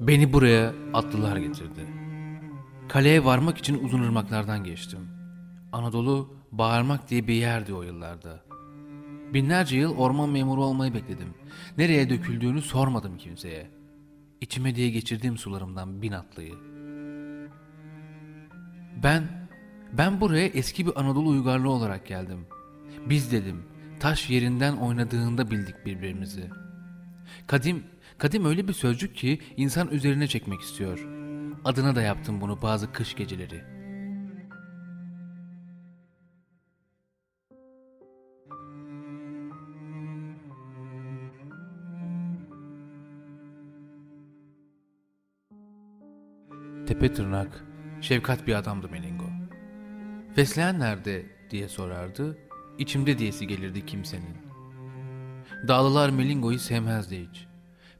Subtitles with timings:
[0.00, 1.86] Beni buraya atlılar getirdi.
[2.88, 5.00] Kaleye varmak için uzun ırmaklardan geçtim.
[5.72, 8.44] Anadolu bağırmak diye bir yerdi o yıllarda.
[9.34, 11.34] Binlerce yıl orman memuru olmayı bekledim.
[11.78, 13.70] Nereye döküldüğünü sormadım kimseye.
[14.40, 16.54] İçime diye geçirdiğim sularımdan bin atlıyı.
[19.02, 19.48] Ben,
[19.92, 22.46] ben buraya eski bir Anadolu uygarlığı olarak geldim.
[23.06, 23.62] Biz dedim,
[24.00, 26.50] taş yerinden oynadığında bildik birbirimizi.
[27.46, 27.84] Kadim,
[28.18, 31.08] kadim öyle bir sözcük ki insan üzerine çekmek istiyor.
[31.64, 33.76] Adına da yaptım bunu bazı kış geceleri.
[46.86, 47.64] Tepe tırnak,
[48.00, 49.24] şefkat bir adamdı Melingo.
[50.34, 52.38] Fesleğen nerede diye sorardı,
[52.78, 54.36] içimde diyesi gelirdi kimsenin.
[55.68, 57.46] Dağlılar Melingo'yu sevmezdi hiç.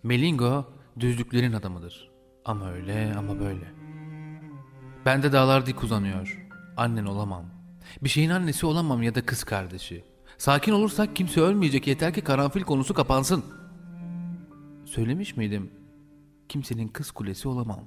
[0.03, 0.65] Melingo
[1.01, 2.11] düzlüklerin adamıdır.
[2.45, 3.73] Ama öyle ama böyle.
[5.07, 6.47] Bende dağlar dik uzanıyor.
[6.77, 7.45] Annen olamam.
[8.03, 10.05] Bir şeyin annesi olamam ya da kız kardeşi.
[10.39, 13.45] Sakin olursak kimse ölmeyecek yeter ki karanfil konusu kapansın.
[14.85, 15.71] Söylemiş miydim?
[16.49, 17.85] Kimsenin kız kulesi olamam.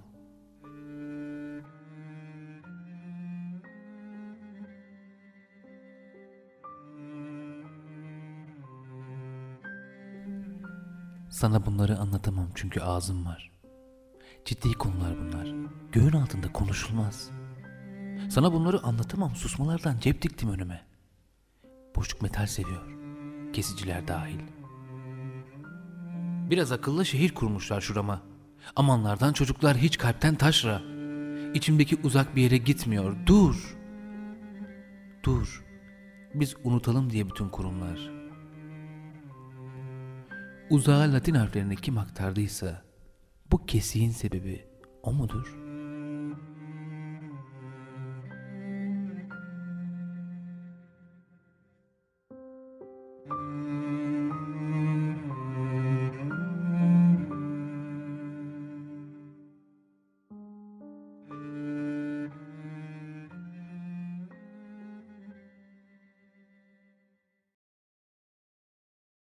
[11.29, 13.51] Sana bunları anlatamam çünkü ağzım var.
[14.45, 15.55] Ciddi konular bunlar.
[15.91, 17.29] Göğün altında konuşulmaz.
[18.29, 20.85] Sana bunları anlatamam susmalardan cep diktim önüme.
[21.95, 22.81] Boşluk metal seviyor.
[23.53, 24.39] Kesiciler dahil.
[26.49, 28.21] Biraz akıllı şehir kurmuşlar şurama.
[28.75, 30.81] Amanlardan çocuklar hiç kalpten taşra.
[31.53, 33.15] İçimdeki uzak bir yere gitmiyor.
[33.25, 33.77] Dur.
[35.23, 35.65] Dur.
[36.33, 38.18] Biz unutalım diye bütün kurumlar.
[40.69, 42.81] Uzağa Latin harflerini kim aktardıysa
[43.51, 44.65] bu kesiğin sebebi
[45.03, 45.68] o mudur?